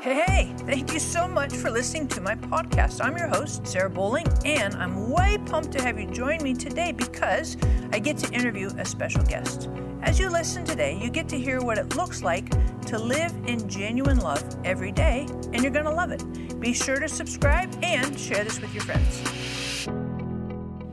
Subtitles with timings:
[0.00, 3.04] Hey, hey, thank you so much for listening to my podcast.
[3.04, 6.92] I'm your host, Sarah Bowling, and I'm way pumped to have you join me today
[6.92, 7.56] because
[7.92, 9.68] I get to interview a special guest.
[10.02, 12.48] As you listen today, you get to hear what it looks like
[12.82, 16.60] to live in genuine love every day, and you're going to love it.
[16.60, 19.88] Be sure to subscribe and share this with your friends.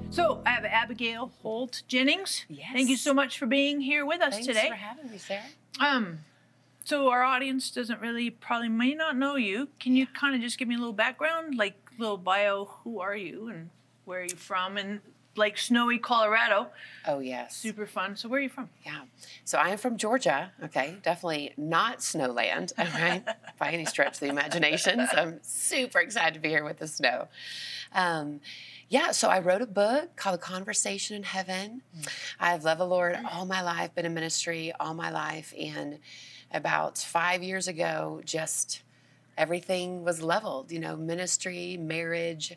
[0.10, 2.46] So, I have Abigail Holt Jennings.
[2.50, 2.70] Yes.
[2.74, 4.62] Thank you so much for being here with us Thanks today.
[4.62, 5.44] Thanks for having me, Sarah.
[5.80, 6.20] Um,
[6.86, 9.68] so our audience doesn't really probably may not know you.
[9.80, 12.66] Can you kind of just give me a little background, like little bio?
[12.84, 13.70] Who are you and
[14.06, 14.78] where are you from?
[14.78, 15.02] And
[15.38, 16.68] like snowy Colorado,
[17.06, 17.58] Oh yes.
[17.58, 18.16] super fun.
[18.16, 18.70] So where are you from?
[18.86, 19.02] Yeah.
[19.44, 20.54] So I am from Georgia.
[20.64, 23.22] Okay, definitely not snowland, all right,
[23.60, 25.06] by any stretch of the imagination.
[25.12, 27.28] So I'm super excited to be here with the snow.
[27.94, 28.40] Um,
[28.88, 31.82] yeah, so I wrote a book called The Conversation in Heaven.
[32.40, 36.00] I've loved the Lord all my life, been in ministry all my life, and
[36.52, 38.82] about five years ago, just
[39.38, 42.54] everything was leveled, you know, ministry, marriage,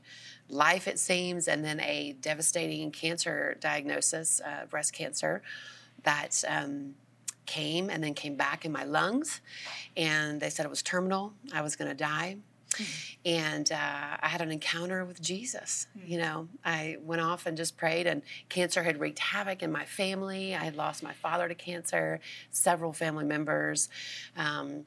[0.48, 5.42] life, it seems, and then a devastating cancer diagnosis, uh, breast cancer,
[6.04, 6.94] that um,
[7.46, 9.40] came and then came back in my lungs.
[9.96, 12.36] And they said it was terminal, I was going to die.
[13.24, 15.86] And uh, I had an encounter with Jesus.
[16.06, 19.84] You know, I went off and just prayed, and cancer had wreaked havoc in my
[19.84, 20.54] family.
[20.54, 23.88] I had lost my father to cancer, several family members.
[24.36, 24.84] Um,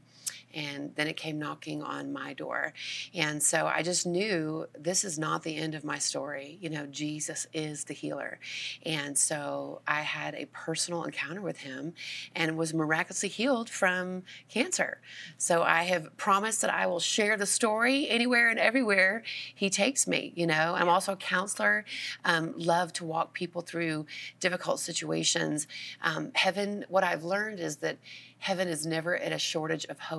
[0.53, 2.73] and then it came knocking on my door.
[3.13, 6.57] And so I just knew this is not the end of my story.
[6.61, 8.39] You know, Jesus is the healer.
[8.85, 11.93] And so I had a personal encounter with him
[12.35, 14.99] and was miraculously healed from cancer.
[15.37, 19.23] So I have promised that I will share the story anywhere and everywhere
[19.55, 20.33] he takes me.
[20.35, 21.85] You know, I'm also a counselor,
[22.25, 24.05] um, love to walk people through
[24.39, 25.67] difficult situations.
[26.01, 27.97] Um, heaven, what I've learned is that
[28.39, 30.10] heaven is never at a shortage of hope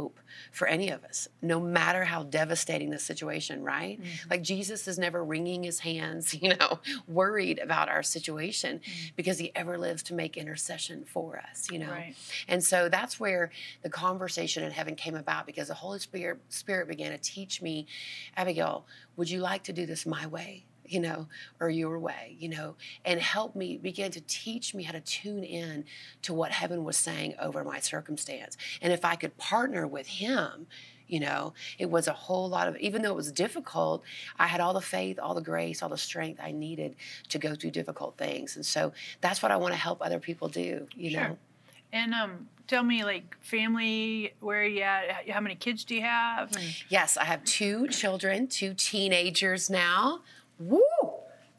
[0.50, 4.00] for any of us, no matter how devastating the situation, right?
[4.00, 4.30] Mm-hmm.
[4.30, 9.08] Like Jesus is never wringing his hands, you know, worried about our situation Mm-hmm.
[9.16, 11.90] because he ever lives to make intercession for us, you know?
[11.90, 12.14] Right.
[12.48, 13.50] And so that's where
[13.82, 17.86] the conversation in heaven came about because the Holy Spirit, Spirit began to teach me,
[18.36, 18.86] Abigail,
[19.16, 20.64] would you like to do this my way?
[20.92, 21.26] You know,
[21.58, 25.42] or your way, you know, and help me begin to teach me how to tune
[25.42, 25.84] in
[26.20, 28.58] to what heaven was saying over my circumstance.
[28.82, 30.66] And if I could partner with him,
[31.08, 34.02] you know, it was a whole lot of, even though it was difficult,
[34.38, 36.94] I had all the faith, all the grace, all the strength I needed
[37.30, 38.56] to go through difficult things.
[38.56, 38.92] And so
[39.22, 41.20] that's what I want to help other people do, you Sure.
[41.28, 41.38] know.
[41.94, 45.28] And um, tell me, like family, where are you at?
[45.28, 46.50] How many kids do you have?
[46.88, 50.20] Yes, I have two children, two teenagers now.
[50.64, 50.91] Woo!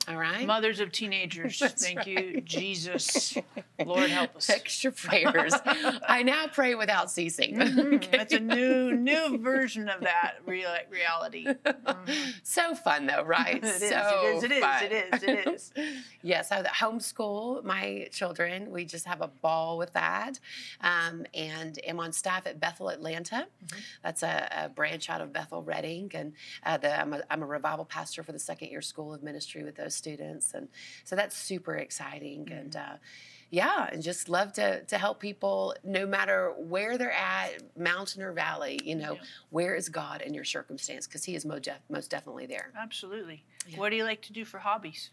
[0.07, 0.45] All right.
[0.45, 1.59] mothers of teenagers.
[1.61, 2.41] That's Thank you.
[2.41, 3.37] Jesus.
[3.85, 4.49] Lord help us.
[4.49, 5.53] Extra prayers.
[5.65, 7.55] I now pray without ceasing.
[7.73, 8.11] Mhm.
[8.11, 11.45] That's a new new version of that real reality.
[11.45, 12.33] Mhm.
[12.43, 13.57] so fun though, right?
[13.57, 14.83] It is, So it is, it is, fun.
[14.83, 15.71] it is, it is.
[16.21, 18.71] yes, I homeschool my children.
[18.71, 20.39] We just have a ball with that,
[20.81, 23.47] um, and am on staff at Bethel Atlanta.
[23.65, 23.79] Mm-hmm.
[24.03, 26.33] That's a, a branch out of Bethel Redding, and
[26.65, 29.63] uh, the, I'm, a, I'm a revival pastor for the second year school of ministry
[29.63, 30.67] with those students, and
[31.03, 32.45] so that's super exciting.
[32.45, 32.53] Mm-hmm.
[32.57, 32.93] And uh,
[33.49, 38.31] yeah, and just love to to help people no matter where they're at, mountain or
[38.33, 38.79] valley.
[38.83, 39.21] You know, Yeah.
[39.51, 41.05] where is God in your circumstance?
[41.07, 42.71] Because He is most def- most definitely there.
[42.79, 43.43] Absolutely.
[43.67, 43.77] Yeah.
[43.79, 45.11] What do you like to do for hobbies?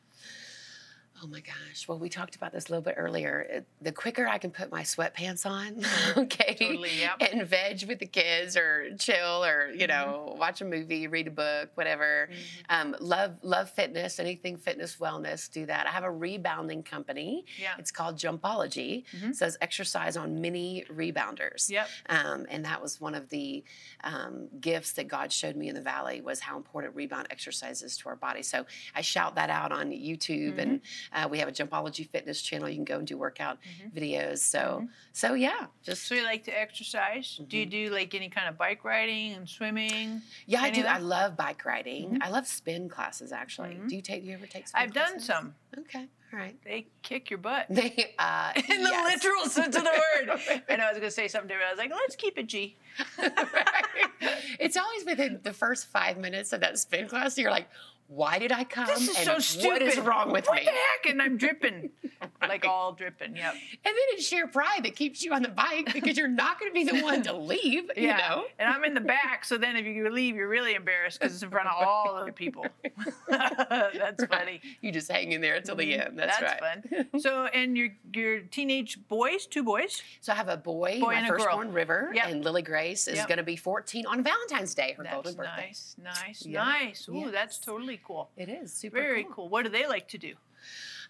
[1.22, 1.86] Oh my gosh.
[1.86, 3.64] Well, we talked about this a little bit earlier.
[3.82, 5.84] The quicker I can put my sweatpants on,
[6.16, 7.20] okay, Totally, yep.
[7.20, 11.30] and veg with the kids or chill or, you know, watch a movie, read a
[11.30, 12.30] book, whatever.
[12.70, 15.86] Um, love love fitness, anything fitness, wellness, do that.
[15.86, 17.44] I have a rebounding company.
[17.60, 17.74] Yeah.
[17.78, 19.04] It's called Jumpology.
[19.14, 19.30] Mhm.
[19.30, 21.68] It says exercise on mini rebounders.
[21.70, 21.88] Yep.
[22.08, 23.62] Um, and that was one of the
[24.04, 27.96] um, gifts that God showed me in the valley was how important rebound exercise is
[27.98, 28.42] to our body.
[28.42, 28.64] So
[28.94, 30.80] I shout that out on YouTube, and
[31.12, 32.68] uh, we have a Jumpology fitness channel.
[32.68, 33.96] You can go and do workout mm-hmm.
[33.96, 34.38] videos.
[34.38, 34.86] So, mm-hmm.
[35.12, 37.40] so yeah, just So you like to exercise?
[37.48, 37.70] Do you mm-hmm.
[37.70, 40.22] do like any kind of bike riding and swimming?
[40.46, 40.82] yeah, I do.
[40.82, 42.18] I love bike riding.
[42.20, 43.78] I love spin classes actually.
[43.86, 44.22] Do you take?
[44.22, 44.68] Do you ever take?
[44.68, 45.54] Spin I've done some.
[45.78, 46.56] Okay, all right.
[46.64, 47.66] They kick your butt.
[47.68, 49.24] They uh, In the yes.
[49.24, 50.28] literal sense of the word.
[50.70, 51.68] Know I was going to say something different.
[51.68, 52.76] I was like, let's keep it G.
[53.18, 54.38] Right.
[54.58, 57.68] It's always within the first five minutes of that spin class, you're like,
[58.10, 58.86] why did I come?
[58.88, 59.68] This is so stupid.
[59.68, 60.64] What is wrong with what me?
[60.64, 61.06] the heck?
[61.12, 61.90] And I'm dripping,
[62.42, 63.36] like all dripping.
[63.36, 63.52] Yep.
[63.52, 66.72] And then it's sheer pride that keeps you on the bike because you're not going
[66.72, 67.84] to be the one to leave.
[67.96, 68.16] You Yeah.
[68.16, 68.44] know.
[68.58, 71.42] And I'm in the back, so then if you leave, you're really embarrassed because it's
[71.44, 72.66] in front of all of the people.
[73.28, 74.60] That's funny.
[74.80, 76.08] You just hang in there until the mm-hmm.
[76.08, 76.18] end.
[76.18, 76.60] That's, right.
[76.60, 77.06] That's fun.
[77.20, 80.02] So, and your your teenage boys, two boys.
[80.20, 81.38] So I have a boy, Boy my and a girl.
[81.38, 82.26] firstborn River, Yep.
[82.28, 83.28] and Lily Grace is Yep.
[83.28, 85.66] going to be 14 on Valentine's Day, her That's golden birthday.
[85.66, 86.64] nice, nice, Yeah.
[86.64, 87.08] nice.
[87.08, 88.30] Ooh, that's totally cool.
[88.36, 89.32] It is super Very cool.
[89.34, 89.48] cool.
[89.48, 90.34] What do they like to do?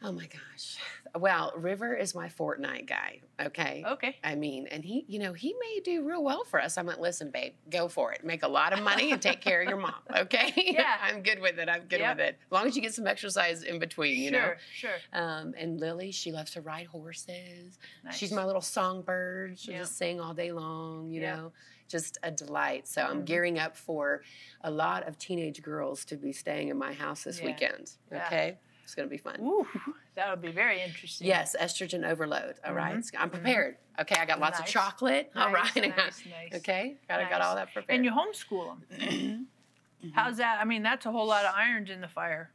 [0.02, 0.78] Oh my gosh.
[1.19, 3.20] Well, River is my Fortnite guy.
[3.38, 3.84] Okay.
[3.87, 4.16] Okay.
[4.25, 6.78] I mean, and he, you know, he may do real well for us.
[6.78, 8.25] I'm like, listen, babe, go for it.
[8.25, 9.94] Make a lot of money and take care of your mom.
[10.16, 10.52] Okay.
[10.56, 10.94] Yeah.
[11.02, 11.69] I'm good with it.
[11.69, 12.16] I'm good Yep.
[12.16, 12.38] with it.
[12.46, 14.38] As long as you get some exercise in between, you know.
[14.38, 15.20] sure, sure.
[15.20, 17.78] Um, and Lily, she loves to ride horses.
[18.04, 18.16] Nice.
[18.16, 19.58] She's my little songbird.
[19.58, 19.82] She'll Yep.
[19.82, 21.37] just sing all day long, you Yep.
[21.37, 21.52] know,
[21.90, 22.87] just a delight.
[22.88, 23.26] So I'm Mhm.
[23.26, 24.22] gearing up for
[24.62, 27.46] a lot of teenage girls to be staying in my house this Yeah.
[27.46, 27.90] weekend.
[28.10, 28.26] Yeah.
[28.26, 28.58] Okay.
[28.84, 29.40] It's going to be fun.
[29.40, 29.66] Ooh,
[30.14, 31.26] that would be very interesting.
[31.26, 32.56] Yes, estrogen overload.
[32.64, 33.14] All right, Mhm.
[33.19, 33.76] I'm prepared.
[34.00, 35.31] Okay, I got lots of chocolate.
[35.37, 36.54] All Nice, right, nice, nice.
[36.60, 37.96] Okay, got got all that prepared.
[37.96, 39.48] And you homeschool them.
[40.14, 40.58] How's that?
[40.60, 42.50] I mean, that's a whole lot of irons in the fire.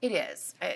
[0.00, 0.54] It is.
[0.62, 0.68] Uh,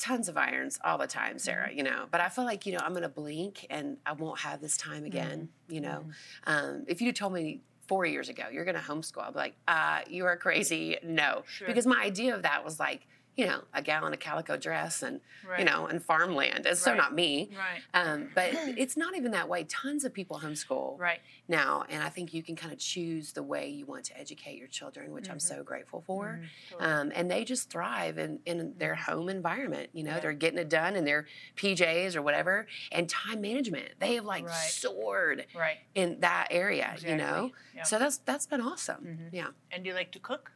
[0.00, 1.76] tons of irons all the time, Sarah, Mm-hmm.
[1.78, 2.06] you know.
[2.10, 4.76] But I feel like, you know, I'm going to blink and I won't have this
[4.76, 5.74] time again, Mm-hmm.
[5.74, 6.04] you know.
[6.46, 9.54] Um, if you'd told me four years ago, you're going to homeschool, I'd be like,
[9.68, 10.96] uh, you are crazy.
[11.02, 11.42] No.
[11.46, 11.66] Sure.
[11.68, 13.06] Because my idea of that was like,
[13.40, 15.60] you know, a gallon of calico dress and, Right.
[15.60, 16.66] you know, and farmland.
[16.66, 17.48] It's so not me.
[17.56, 17.80] Right.
[17.94, 18.50] Um, but
[18.82, 19.64] it's not even that way.
[19.64, 21.20] Tons of people homeschool Right.
[21.48, 24.58] now, and I think you can kind of choose the way you want to educate
[24.58, 25.56] your children, which I'm Mm-hmm.
[25.56, 26.42] so grateful for.
[26.70, 26.90] totally.
[26.90, 29.88] Um, and they just thrive in, in their home environment.
[29.94, 30.20] You know, Yeah.
[30.20, 31.26] they're getting it done in their
[31.56, 32.66] PJs or whatever.
[32.92, 34.54] And time management, they have like Right.
[34.70, 35.78] soared Right.
[35.94, 36.94] in that area.
[37.00, 37.84] You know, Yeah.
[37.84, 39.02] so that's that's been awesome.
[39.06, 39.28] Mhm.
[39.32, 39.48] Yeah.
[39.72, 40.52] And do you like to cook?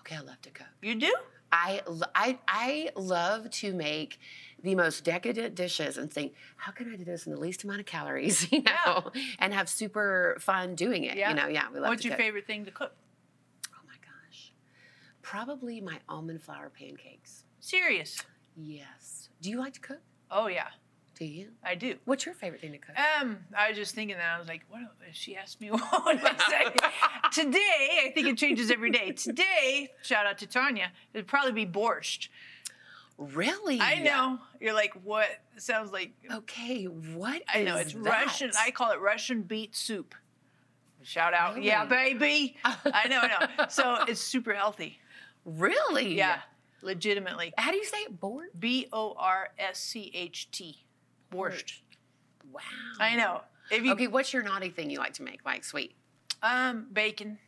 [0.00, 0.66] Okay, I love to cook.
[0.82, 1.14] You do?
[1.56, 1.82] I,
[2.16, 4.18] I, I love to make
[4.62, 7.78] the most decadent dishes and think, how can I do this in the least amount
[7.78, 11.16] of calories, you know, and have super fun doing it.
[11.16, 11.28] Yeah.
[11.30, 12.20] You know, yeah, we love What's your cook.
[12.20, 12.92] favorite thing to cook?
[13.72, 14.52] Oh my gosh.
[15.22, 17.44] Probably my almond flour pancakes.
[17.60, 18.20] Serious.
[18.56, 19.28] Yes.
[19.40, 20.00] Do you like to cook?
[20.30, 20.68] Oh yeah,
[21.18, 21.50] Do you?
[21.64, 21.94] I do.
[22.06, 22.96] What's your favorite thing to cook?
[23.20, 25.80] Um, I was just thinking that I was like, what if she asked me what
[25.92, 26.64] I say?
[27.44, 29.12] Today, I think it changes every day.
[29.12, 32.28] Today, shout out to Tanya, it'd probably be borscht.
[33.16, 33.80] really?
[33.80, 34.38] I know.
[34.60, 35.28] You're like, what?
[35.56, 38.02] It sounds like Okay, what I know is it's that?
[38.04, 38.50] Russian.
[38.58, 40.14] I call it Russian beet soup.
[41.02, 42.56] Shout out, yeah, baby.
[42.64, 43.28] I know, I
[43.58, 43.66] know.
[43.68, 44.98] So it's super healthy.
[45.44, 46.16] really?
[46.16, 46.38] Yeah,
[46.80, 47.52] legitimately.
[47.58, 48.18] How do you say it?
[48.18, 48.48] Board?
[48.58, 50.83] B O R S C H T.
[51.34, 51.80] Borscht.
[52.52, 52.60] Wow.
[53.00, 53.40] I know.
[53.70, 55.44] If you Okay, what's your naughty thing you like to make?
[55.44, 55.94] Like sweet?
[56.42, 57.38] um bacon.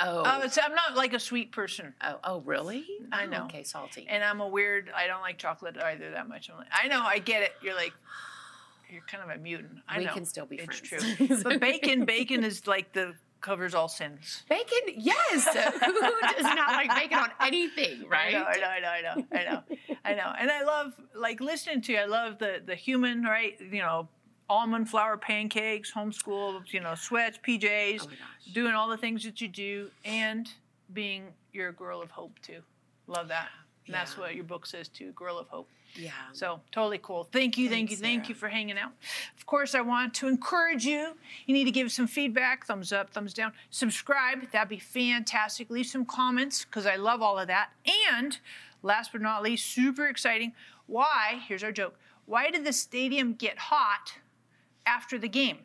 [0.00, 0.40] Oh.
[0.42, 2.84] It's, I'm not like a sweet person, oh, oh, really?
[3.12, 3.44] I Oh, know.
[3.44, 4.06] Okay, salty.
[4.08, 4.90] and I'm a weird.
[4.92, 6.50] I don't like chocolate either that much.
[6.50, 7.00] I'm like, I know.
[7.00, 7.52] I get it.
[7.62, 7.92] You're like,
[8.90, 9.78] you're kind of a mutant.
[9.88, 10.14] I we know.
[10.14, 11.16] can still be it's friends.
[11.16, 11.42] true.
[11.44, 14.42] but bacon, bacon is like the covers all sins.
[14.48, 15.44] Bacon, yes.
[15.84, 16.00] Who
[16.34, 18.34] does not like bacon on anything, right?
[18.34, 19.62] I know, I know, I know, I know, I know,
[20.04, 20.32] I know.
[20.38, 21.98] And I love like listening to you.
[21.98, 23.58] I love the the human, right?
[23.60, 24.08] You know,
[24.48, 28.10] almond flour pancakes, homeschool, you know, sweats, PJs, Oh
[28.52, 30.48] doing all the things that you do, and
[30.92, 32.60] being your girl of hope too.
[33.06, 33.48] Love that.
[33.86, 35.68] And that's what your book says too, girl of hope.
[35.94, 36.10] Yeah.
[36.32, 37.24] So totally cool.
[37.24, 38.92] Thank you, thank you, Thanks, thank you for hanging out.
[39.36, 41.16] Of course, I want to encourage you.
[41.46, 44.50] You need to give some feedback, thumbs up, thumbs down, subscribe.
[44.52, 45.70] That'd be fantastic.
[45.70, 47.70] Leave some comments because I love all of that.
[48.12, 48.38] And
[48.82, 50.52] last but not least, super exciting.
[50.86, 51.42] Why?
[51.46, 51.96] Here's our joke.
[52.26, 54.14] Why did the stadium get hot
[54.86, 55.58] after the game?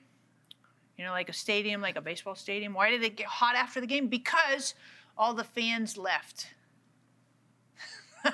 [0.97, 2.73] You know, like a stadium, like a baseball stadium.
[2.73, 4.07] Why did it get hot after the game?
[4.07, 4.73] Because
[5.17, 6.47] all the fans left.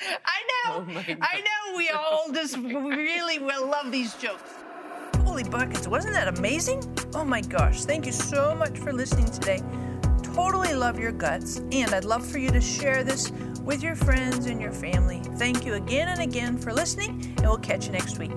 [0.00, 0.86] I know.
[0.88, 1.76] Oh I know.
[1.76, 4.50] We all just really will love these jokes.
[5.24, 6.82] Holy buckets, wasn't that amazing?
[7.14, 9.62] Oh my gosh, thank you so much for listening today.
[10.22, 13.30] Totally love your guts, and I'd love for you to share this
[13.62, 15.20] with your friends and your family.
[15.36, 18.32] Thank you again and again for listening, and we'll catch you next week.